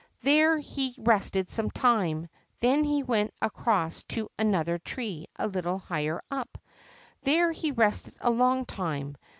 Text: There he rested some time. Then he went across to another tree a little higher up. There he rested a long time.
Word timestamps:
There 0.23 0.57
he 0.57 0.95
rested 0.97 1.47
some 1.47 1.69
time. 1.69 2.27
Then 2.59 2.83
he 2.85 3.03
went 3.03 3.35
across 3.39 4.01
to 4.05 4.31
another 4.39 4.79
tree 4.79 5.27
a 5.35 5.47
little 5.47 5.77
higher 5.77 6.23
up. 6.31 6.57
There 7.21 7.51
he 7.51 7.69
rested 7.71 8.15
a 8.19 8.31
long 8.31 8.65
time. 8.65 9.15